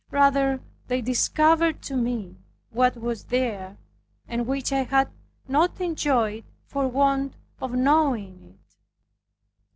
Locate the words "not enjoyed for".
5.47-6.87